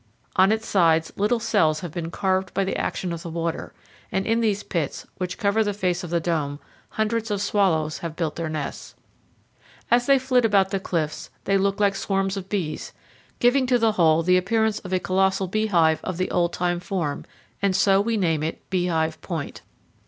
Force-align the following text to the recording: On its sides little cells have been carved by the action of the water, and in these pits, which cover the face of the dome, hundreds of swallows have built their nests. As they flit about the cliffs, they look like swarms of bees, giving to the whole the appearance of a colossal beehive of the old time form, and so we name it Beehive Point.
On 0.35 0.51
its 0.51 0.67
sides 0.67 1.13
little 1.15 1.39
cells 1.39 1.81
have 1.81 1.91
been 1.91 2.09
carved 2.09 2.55
by 2.55 2.63
the 2.63 2.75
action 2.75 3.13
of 3.13 3.21
the 3.21 3.29
water, 3.29 3.71
and 4.11 4.25
in 4.25 4.41
these 4.41 4.63
pits, 4.63 5.05
which 5.19 5.37
cover 5.37 5.63
the 5.63 5.75
face 5.75 6.03
of 6.03 6.09
the 6.09 6.19
dome, 6.19 6.59
hundreds 6.89 7.29
of 7.29 7.39
swallows 7.39 7.99
have 7.99 8.15
built 8.15 8.35
their 8.35 8.49
nests. 8.49 8.95
As 9.91 10.07
they 10.07 10.17
flit 10.17 10.43
about 10.43 10.71
the 10.71 10.79
cliffs, 10.79 11.29
they 11.43 11.55
look 11.55 11.79
like 11.79 11.93
swarms 11.95 12.35
of 12.35 12.49
bees, 12.49 12.93
giving 13.37 13.67
to 13.67 13.77
the 13.77 13.91
whole 13.91 14.23
the 14.23 14.37
appearance 14.37 14.79
of 14.79 14.91
a 14.91 14.97
colossal 14.97 15.45
beehive 15.45 15.99
of 16.03 16.17
the 16.17 16.31
old 16.31 16.51
time 16.51 16.79
form, 16.79 17.23
and 17.61 17.75
so 17.75 18.01
we 18.01 18.17
name 18.17 18.41
it 18.41 18.67
Beehive 18.71 19.21
Point. 19.21 19.61